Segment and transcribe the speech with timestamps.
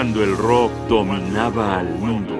[0.00, 2.34] cuando el rock dominaba al mundo.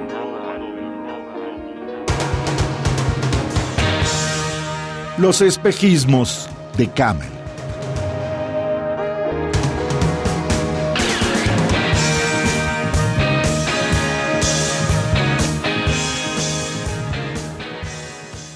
[5.19, 7.29] Los espejismos de Camel.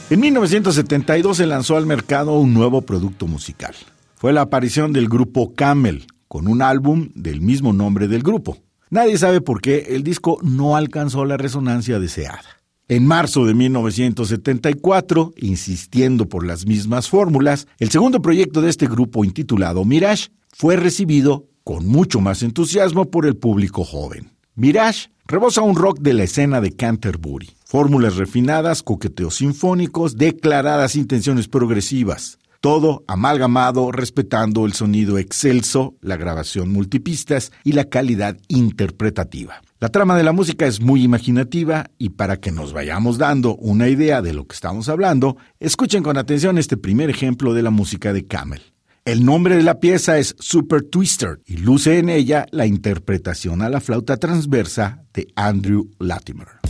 [0.09, 3.75] En 1972 se lanzó al mercado un nuevo producto musical.
[4.15, 8.65] Fue la aparición del grupo Camel, con un álbum del mismo nombre del grupo.
[8.95, 12.45] Nadie sabe por qué el disco no alcanzó la resonancia deseada.
[12.87, 19.25] En marzo de 1974, insistiendo por las mismas fórmulas, el segundo proyecto de este grupo
[19.25, 24.31] intitulado Mirage fue recibido con mucho más entusiasmo por el público joven.
[24.55, 31.49] Mirage rebosa un rock de la escena de Canterbury, fórmulas refinadas, coqueteos sinfónicos, declaradas intenciones
[31.49, 39.61] progresivas, todo amalgamado respetando el sonido excelso, la grabación multipistas y la calidad interpretativa.
[39.81, 43.91] La trama de la música es muy imaginativa y para que nos vayamos dando una
[43.91, 48.15] idea de lo que estamos hablando, escuchen con atención este primer ejemplo de la música
[48.15, 48.63] de Camel.
[49.05, 53.69] El nombre de la pieza es Super Twister y luce en ella la interpretación a
[53.69, 56.64] la flauta transversa de Andrew Latimer.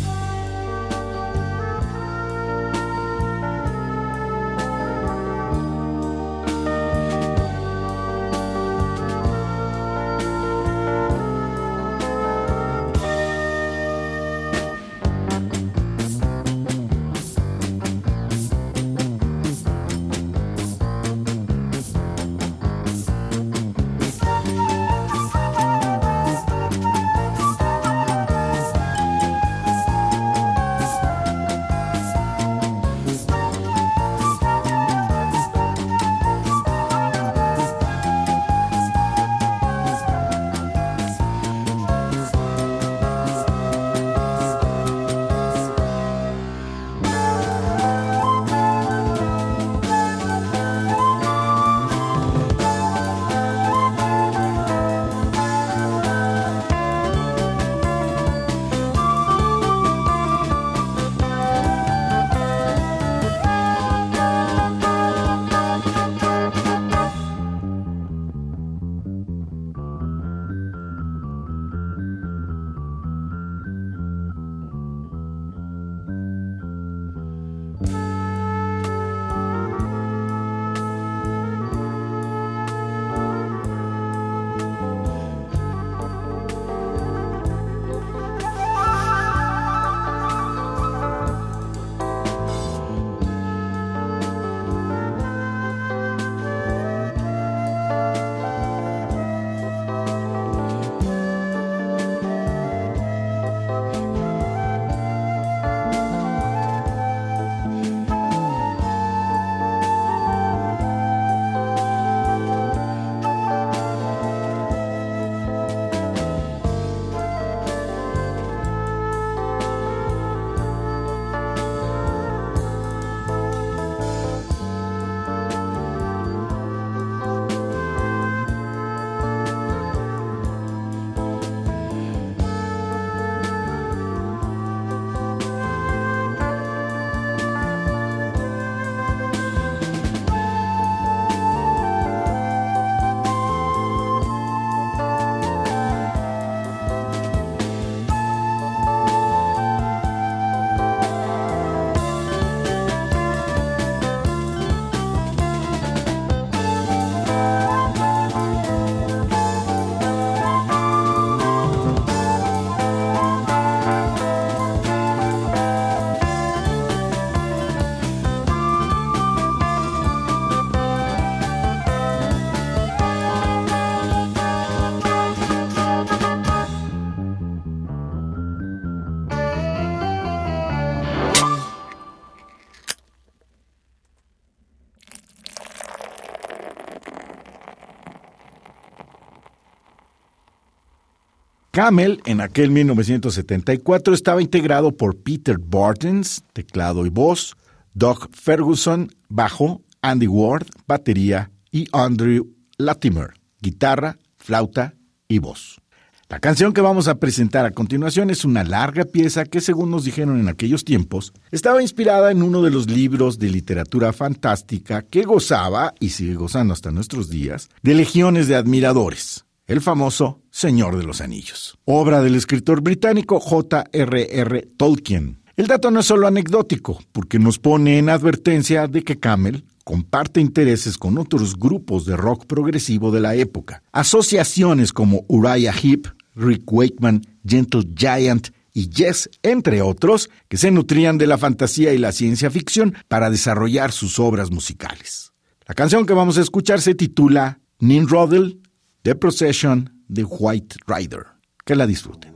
[191.74, 197.56] Camel, en aquel 1974, estaba integrado por Peter Bartens, teclado y voz,
[197.94, 202.46] Doug Ferguson, bajo, Andy Ward, batería y Andrew
[202.78, 203.30] Latimer,
[203.60, 204.94] guitarra, flauta
[205.26, 205.80] y voz.
[206.28, 210.04] La canción que vamos a presentar a continuación es una larga pieza que, según nos
[210.04, 215.24] dijeron en aquellos tiempos, estaba inspirada en uno de los libros de literatura fantástica que
[215.24, 219.44] gozaba, y sigue gozando hasta nuestros días, de legiones de admiradores.
[219.66, 224.68] El famoso Señor de los Anillos, obra del escritor británico J.R.R.
[224.76, 225.42] Tolkien.
[225.56, 230.40] El dato no es solo anecdótico, porque nos pone en advertencia de que Camel comparte
[230.40, 233.82] intereses con otros grupos de rock progresivo de la época.
[233.92, 241.16] Asociaciones como Uriah Heep, Rick Wakeman, Gentle Giant y Yes, entre otros, que se nutrían
[241.18, 245.32] de la fantasía y la ciencia ficción para desarrollar sus obras musicales.
[245.66, 248.60] La canción que vamos a escuchar se titula Ninrodel,
[249.04, 251.26] The Procession de White Rider.
[251.66, 252.33] Que la disfruten.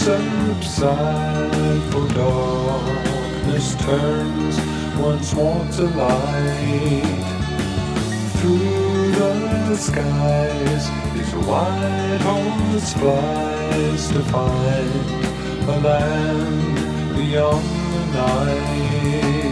[0.00, 4.56] Subside for darkness turns
[4.98, 7.26] once more to light.
[8.36, 9.10] Through
[9.70, 10.84] the skies
[11.16, 19.49] his white horse flies to find a land beyond the night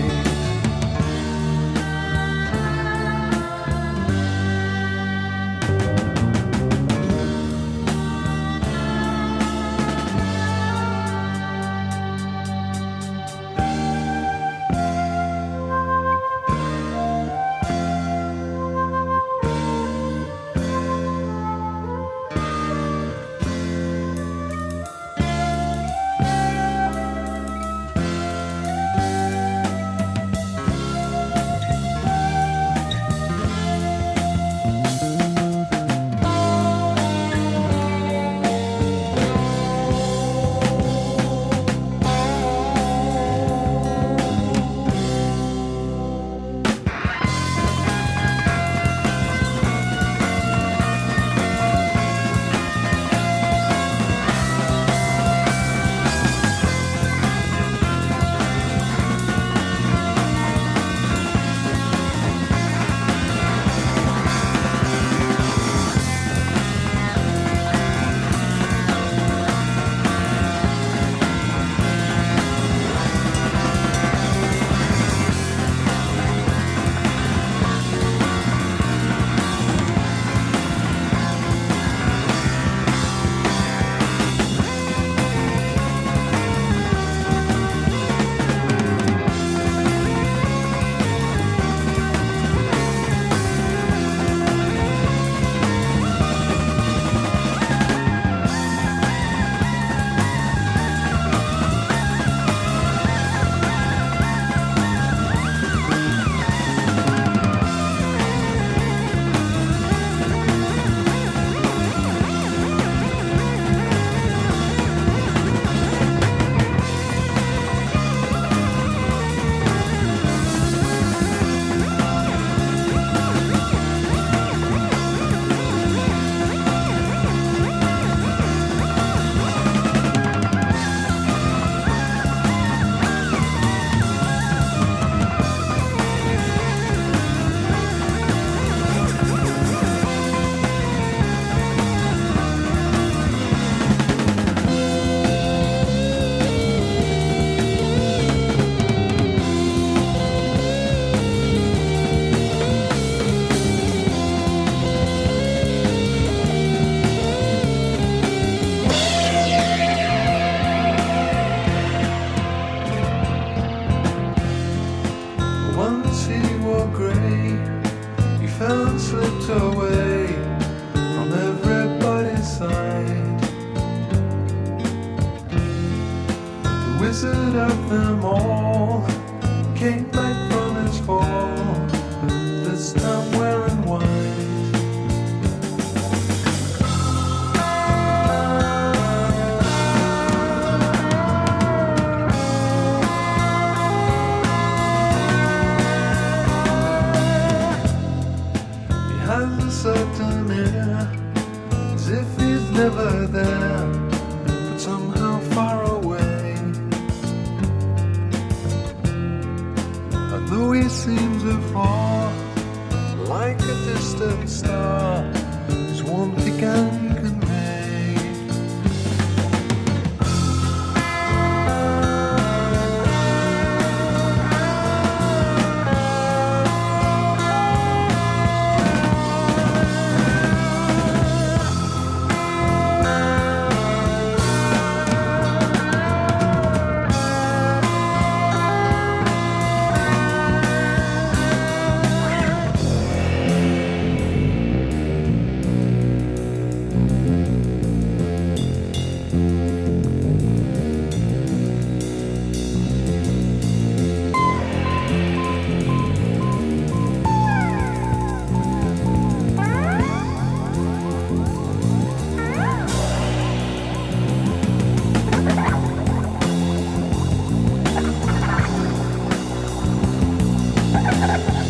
[271.11, 271.59] ¡Gracias!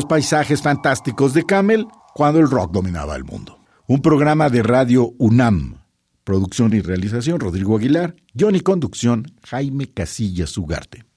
[0.00, 3.58] Los paisajes fantásticos de Camel cuando el rock dominaba el mundo.
[3.86, 5.82] Un programa de radio UNAM.
[6.24, 8.16] Producción y realización Rodrigo Aguilar.
[8.32, 11.09] Guión y conducción Jaime Casillas Ugarte.